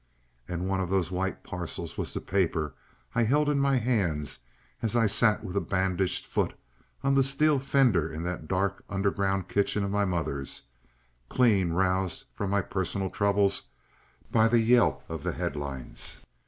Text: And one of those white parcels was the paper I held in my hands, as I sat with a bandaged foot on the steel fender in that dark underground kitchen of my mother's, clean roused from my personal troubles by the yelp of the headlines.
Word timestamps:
And 0.49 0.67
one 0.67 0.79
of 0.79 0.89
those 0.89 1.11
white 1.11 1.43
parcels 1.43 1.95
was 1.95 2.11
the 2.15 2.21
paper 2.21 2.73
I 3.13 3.21
held 3.21 3.47
in 3.47 3.59
my 3.59 3.75
hands, 3.75 4.39
as 4.81 4.95
I 4.95 5.05
sat 5.05 5.43
with 5.43 5.55
a 5.55 5.61
bandaged 5.61 6.25
foot 6.25 6.55
on 7.03 7.13
the 7.13 7.21
steel 7.21 7.59
fender 7.59 8.11
in 8.11 8.23
that 8.23 8.47
dark 8.47 8.83
underground 8.89 9.47
kitchen 9.47 9.83
of 9.83 9.91
my 9.91 10.05
mother's, 10.05 10.63
clean 11.29 11.73
roused 11.73 12.23
from 12.33 12.49
my 12.49 12.63
personal 12.63 13.11
troubles 13.11 13.67
by 14.31 14.47
the 14.47 14.57
yelp 14.59 15.03
of 15.07 15.21
the 15.21 15.33
headlines. 15.33 16.17